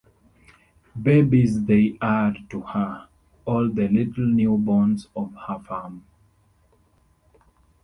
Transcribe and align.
Babies 0.99 1.63
they 1.65 1.95
are 2.01 2.33
to 2.49 2.61
her, 2.61 3.07
all 3.45 3.69
the 3.69 3.87
little 3.87 4.25
newly-borns 4.25 5.05
of 5.15 5.31
her 5.35 5.59
farm. 5.59 6.03